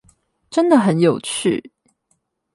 [0.49, 1.71] 真的很有趣